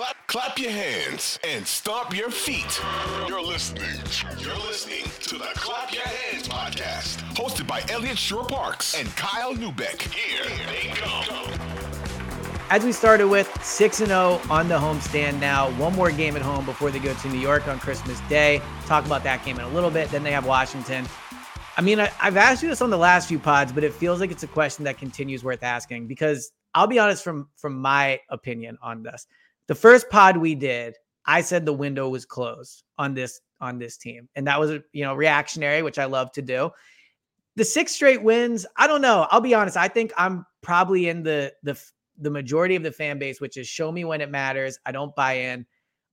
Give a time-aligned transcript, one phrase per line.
[0.00, 2.80] Clap, clap, your hands and stomp your feet.
[3.28, 3.84] You're listening.
[4.38, 10.00] You're listening to the Clap Your Hands podcast, hosted by Eliot Shorr-Parks and Kyle Neubeck.
[10.00, 11.52] Here they come.
[12.70, 16.64] As we started with 6 0 on the homestand now, one more game at home
[16.64, 18.62] before they go to New York on Christmas Day.
[18.86, 20.10] Talk about that game in a little bit.
[20.10, 21.04] Then they have Washington.
[21.76, 24.18] I mean, I, have asked you this on the last few pods, but it feels
[24.18, 28.18] like it's a question that continues worth asking because I'll be honest from from my
[28.30, 29.26] opinion on this.
[29.70, 33.96] The first pod we did, I said the window was closed on this on this
[33.96, 36.70] team, and that was you know reactionary, which I love to do.
[37.54, 39.28] The six straight wins, I don't know.
[39.30, 39.76] I'll be honest.
[39.76, 41.80] I think I'm probably in the the
[42.18, 44.76] the majority of the fan base, which is show me when it matters.
[44.86, 45.64] I don't buy in.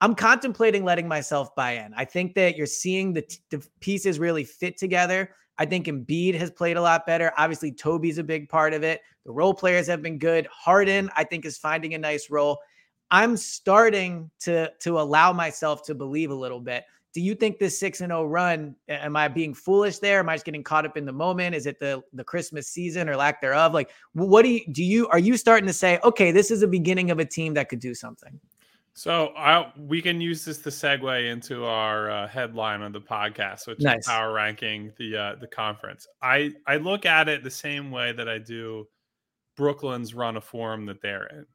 [0.00, 1.92] I'm contemplating letting myself buy in.
[1.94, 5.28] I think that you're seeing the, the pieces really fit together.
[5.58, 7.34] I think Embiid has played a lot better.
[7.36, 9.02] Obviously, Toby's a big part of it.
[9.26, 10.48] The role players have been good.
[10.50, 12.58] Harden, I think, is finding a nice role.
[13.12, 16.84] I'm starting to to allow myself to believe a little bit.
[17.12, 20.18] Do you think this 6 and 0 run am I being foolish there?
[20.20, 21.54] Am I just getting caught up in the moment?
[21.54, 23.74] Is it the the Christmas season or lack thereof?
[23.74, 26.66] Like what do you do you are you starting to say, "Okay, this is the
[26.66, 28.40] beginning of a team that could do something?"
[28.94, 33.66] So I we can use this to segue into our uh, headline of the podcast,
[33.66, 33.98] which nice.
[33.98, 36.06] is power ranking the uh, the conference.
[36.22, 38.88] I I look at it the same way that I do
[39.54, 41.46] Brooklyn's run of form that they're in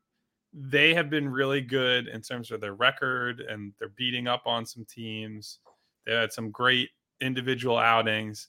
[0.60, 4.66] they have been really good in terms of their record and they're beating up on
[4.66, 5.60] some teams.
[6.06, 6.90] They had some great
[7.22, 8.48] individual outings,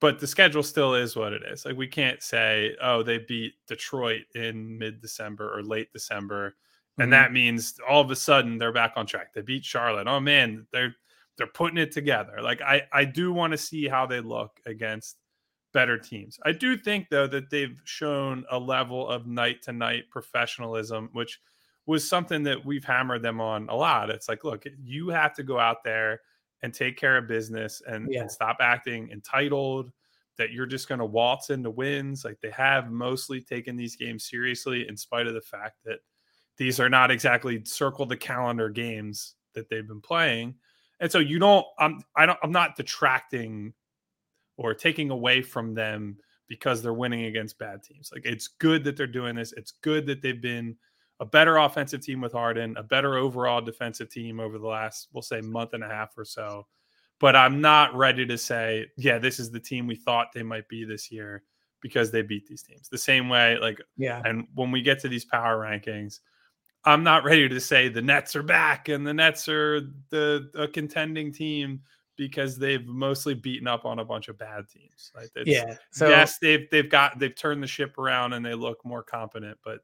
[0.00, 1.64] but the schedule still is what it is.
[1.64, 6.50] Like we can't say, oh, they beat Detroit in mid December or late December.
[6.50, 7.02] Mm-hmm.
[7.02, 9.32] And that means all of a sudden they're back on track.
[9.32, 10.08] They beat Charlotte.
[10.08, 10.94] Oh man, they're
[11.36, 12.38] they're putting it together.
[12.42, 15.18] Like I I do want to see how they look against
[15.72, 16.38] better teams.
[16.44, 21.40] I do think though that they've shown a level of night to night professionalism, which
[21.86, 24.10] was something that we've hammered them on a lot.
[24.10, 26.20] It's like, look, you have to go out there
[26.62, 28.20] and take care of business and, yeah.
[28.20, 29.90] and stop acting entitled
[30.36, 32.24] that you're just going to waltz into wins.
[32.24, 36.00] Like they have mostly taken these games seriously in spite of the fact that
[36.58, 40.54] these are not exactly circle the calendar games that they've been playing.
[41.00, 43.72] And so you don't I'm I don't I'm not detracting
[44.58, 48.10] or taking away from them because they're winning against bad teams.
[48.12, 49.52] Like it's good that they're doing this.
[49.56, 50.76] It's good that they've been
[51.20, 55.22] a better offensive team with Harden, a better overall defensive team over the last, we'll
[55.22, 56.66] say, month and a half or so.
[57.20, 60.68] But I'm not ready to say, yeah, this is the team we thought they might
[60.68, 61.42] be this year
[61.80, 62.88] because they beat these teams.
[62.88, 64.22] The same way, like, yeah.
[64.24, 66.20] And when we get to these power rankings,
[66.84, 69.80] I'm not ready to say the Nets are back and the Nets are
[70.10, 71.80] the a contending team
[72.18, 75.10] because they've mostly beaten up on a bunch of bad teams.
[75.16, 75.76] Like yeah.
[75.90, 79.56] So yes, they've they've got they've turned the ship around and they look more competent,
[79.64, 79.78] but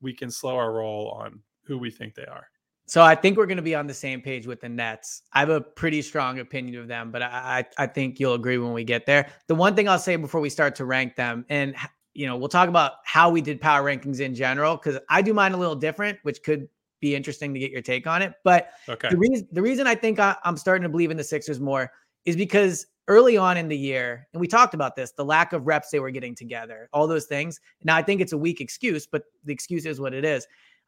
[0.00, 2.46] we can slow our roll on who we think they are.
[2.86, 5.22] So I think we're going to be on the same page with the Nets.
[5.32, 8.72] I have a pretty strong opinion of them, but I I think you'll agree when
[8.72, 9.30] we get there.
[9.48, 11.74] The one thing I'll say before we start to rank them, and
[12.12, 15.32] you know, we'll talk about how we did power rankings in general because I do
[15.32, 16.68] mine a little different, which could
[17.00, 18.34] be interesting to get your take on it.
[18.44, 19.08] But okay.
[19.10, 21.90] the reason the reason I think I, I'm starting to believe in the Sixers more
[22.24, 25.66] is because early on in the year, and we talked about this, the lack of
[25.66, 27.60] reps they were getting together, all those things.
[27.82, 30.46] Now I think it's a weak excuse, but the excuse is what it is.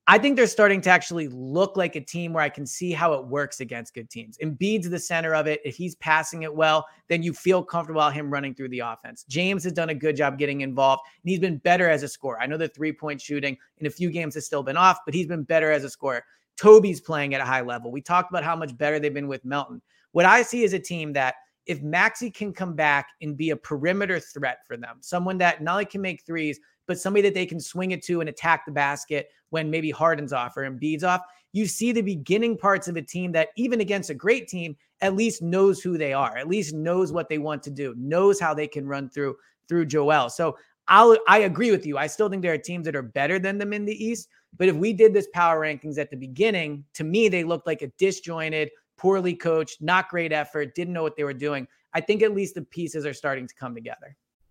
[0.09, 3.13] I think they're starting to actually look like a team where I can see how
[3.13, 4.37] it works against good teams.
[4.43, 5.61] Embiid's the center of it.
[5.65, 9.25] If he's passing it well, then you feel comfortable about him running through the offense.
[9.29, 12.41] James has done a good job getting involved, and he's been better as a scorer.
[12.41, 15.15] I know the three point shooting in a few games has still been off, but
[15.15, 16.25] he's been better as a scorer.
[16.57, 17.93] Toby's playing at a high level.
[17.93, 19.81] We talked about how much better they've been with Melton.
[20.11, 23.57] What I see is a team that if Maxey can come back and be a
[23.57, 27.47] perimeter threat for them, someone that not only can make threes, but somebody that they
[27.47, 31.21] can swing it to and attack the basket when maybe Harden's off or Embiid's off.
[31.53, 35.15] You see the beginning parts of a team that, even against a great team, at
[35.15, 38.55] least knows who they are, at least knows what they want to do, knows how
[38.55, 39.37] they can run through
[39.69, 40.31] through Joel.
[40.31, 40.57] So
[40.89, 41.99] I'll I agree with you.
[41.99, 44.29] I still think there are teams that are better than them in the East.
[44.59, 47.83] But if we did this power rankings at the beginning, to me, they looked like
[47.83, 51.67] a disjointed, poorly coached, not great effort, didn't know what they were doing.
[51.93, 54.17] I think at least the pieces are starting to come together.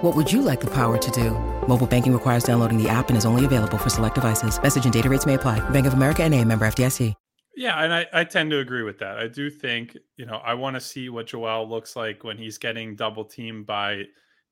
[0.00, 1.32] What would you like the power to do?
[1.68, 4.60] Mobile banking requires downloading the app and is only available for select devices.
[4.62, 5.60] Message and data rates may apply.
[5.68, 7.14] Bank of America and a member FDIC.
[7.54, 9.18] Yeah, and I, I tend to agree with that.
[9.18, 12.56] I do think, you know, I want to see what Joel looks like when he's
[12.56, 14.04] getting double teamed by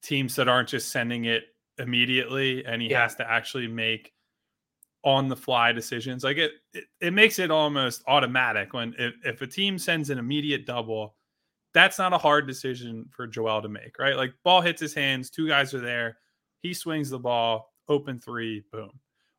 [0.02, 1.44] teams that aren't just sending it
[1.78, 3.00] immediately and he yeah.
[3.00, 4.12] has to actually make
[5.02, 6.24] on the fly decisions.
[6.24, 10.18] Like it, it, it makes it almost automatic when if, if a team sends an
[10.18, 11.14] immediate double,
[11.74, 14.16] that's not a hard decision for Joel to make, right?
[14.16, 16.18] Like ball hits his hands, two guys are there,
[16.60, 18.90] he swings the ball, open three, boom.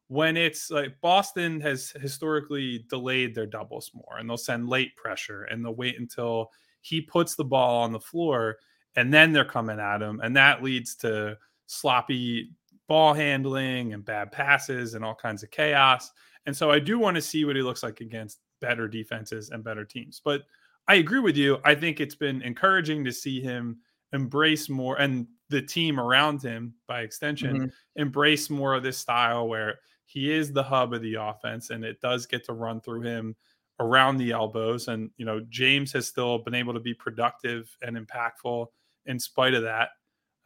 [0.08, 5.44] When it's like Boston has historically delayed their doubles more and they'll send late pressure
[5.44, 6.50] and they'll wait until
[6.82, 8.58] he puts the ball on the floor
[8.96, 10.20] and then they're coming at him.
[10.24, 11.38] And that leads to
[11.68, 12.52] sloppy
[12.88, 16.12] ball handling and bad passes and all kinds of chaos.
[16.48, 19.64] And so I do want to see what he looks like against better defenses and
[19.64, 20.22] better teams.
[20.24, 20.42] But
[20.90, 21.60] I agree with you.
[21.64, 23.78] I think it's been encouraging to see him
[24.12, 28.02] embrace more and the team around him by extension mm-hmm.
[28.02, 32.02] embrace more of this style where he is the hub of the offense and it
[32.02, 33.36] does get to run through him
[33.80, 34.88] around the elbows.
[34.88, 38.66] And you know James has still been able to be productive and impactful
[39.06, 39.90] in spite of that.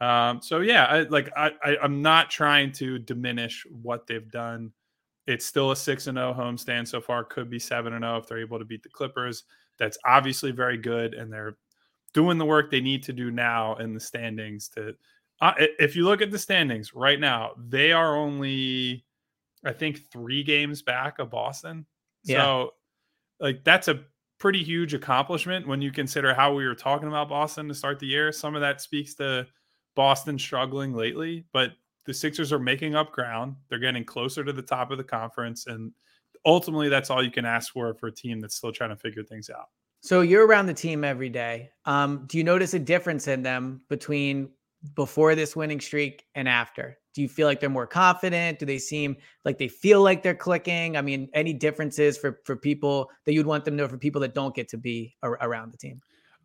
[0.06, 4.72] Um, so yeah I, like I, I i'm not trying to diminish what they've done.
[5.26, 7.24] It's still a 6 and 0 homestand so far.
[7.24, 9.44] Could be 7 and 0 if they're able to beat the clippers
[9.78, 11.56] that's obviously very good and they're
[12.12, 14.94] doing the work they need to do now in the standings to
[15.40, 19.04] uh, if you look at the standings right now they are only
[19.64, 21.86] i think three games back of boston.
[22.24, 22.42] Yeah.
[22.42, 22.70] so
[23.40, 24.00] like that's a
[24.38, 28.06] pretty huge accomplishment when you consider how we were talking about boston to start the
[28.06, 28.30] year.
[28.32, 29.46] Some of that speaks to
[29.96, 31.72] boston struggling lately but
[32.04, 33.56] the sixers are making up ground.
[33.68, 35.92] They're getting closer to the top of the conference and
[36.44, 39.22] ultimately that's all you can ask for for a team that's still trying to figure
[39.22, 39.66] things out.
[40.00, 41.70] So you're around the team every day.
[41.86, 44.50] Um, do you notice a difference in them between
[44.94, 46.98] before this winning streak and after?
[47.14, 48.58] Do you feel like they're more confident?
[48.58, 50.96] Do they seem like they feel like they're clicking?
[50.96, 54.20] I mean, any differences for for people that you'd want them to know for people
[54.20, 56.00] that don't get to be ar- around the team?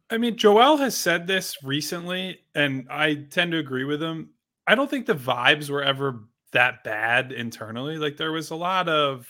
[0.10, 4.30] I mean, Joel has said this recently, and I tend to agree with him.
[4.66, 7.98] I don't think the vibes were ever that bad internally.
[7.98, 9.28] Like there was a lot of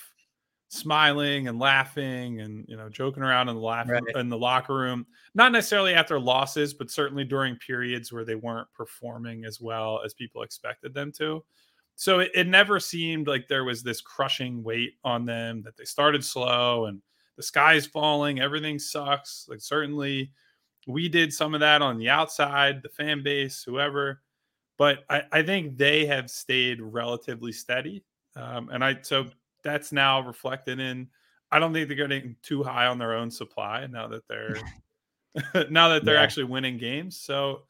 [0.70, 4.04] smiling and laughing and you know joking around in the laugh right.
[4.16, 5.06] in the locker room.
[5.34, 10.14] Not necessarily after losses but certainly during periods where they weren't performing as well as
[10.14, 11.44] people expected them to.
[11.96, 15.86] So it, it never seemed like there was this crushing weight on them that they
[15.86, 17.02] started slow and
[17.36, 19.48] the sky is falling everything sucks.
[19.50, 20.32] Like certainly
[20.88, 24.22] we did some of that on the outside the fan base whoever.
[24.78, 28.04] But i, I think they have stayed relatively steady.
[28.36, 29.26] Um, and i so
[29.64, 31.08] that's now reflected in
[31.52, 34.58] I don't think they're getting too high on their own supply now that they're
[35.70, 36.22] now that they're yeah.
[36.22, 37.20] actually winning games.
[37.20, 37.64] So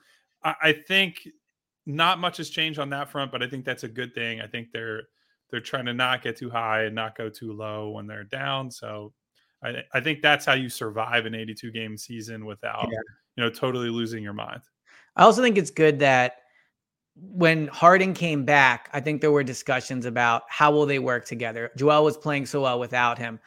[0.44, 1.28] I, I, think
[1.86, 4.42] not much has changed on that front, but I think that's a good thing.
[4.42, 5.04] I think they're
[5.50, 8.70] they're trying to not get too high and not go too low when they're down.
[8.70, 9.14] So
[9.64, 13.00] I, I think that's how you survive an 82 game season without yeah.
[13.36, 14.62] you know totally losing your mind.
[15.16, 16.38] I also think it's good that
[17.22, 21.72] when Harden came back, I think there were discussions about how will they work together.
[21.78, 23.40] Joel was playing so well without him.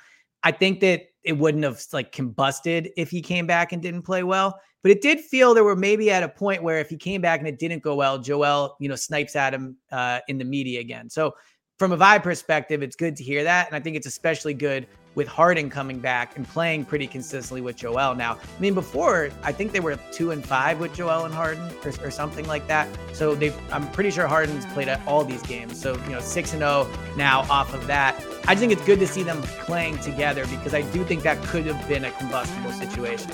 [0.42, 4.22] I think that it wouldn't have like combusted if he came back and didn't play
[4.22, 4.58] well.
[4.82, 7.38] But it did feel there were maybe at a point where if he came back
[7.38, 10.80] and it didn't go well, Joel, you know, snipes at him uh, in the media
[10.80, 11.08] again.
[11.08, 11.34] So
[11.78, 14.86] from a vibe perspective, it's good to hear that, and I think it's especially good
[15.14, 18.34] with Harden coming back and playing pretty consistently with Joel now.
[18.34, 22.06] I mean, before I think they were two and five with Joel and Harden or,
[22.06, 22.88] or something like that.
[23.12, 25.80] So they, I'm pretty sure Harden's played at all these games.
[25.80, 28.14] So you know, six and zero oh now off of that.
[28.46, 31.42] I just think it's good to see them playing together because I do think that
[31.44, 33.30] could have been a combustible situation.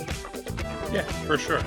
[0.92, 1.62] Yeah, for sure.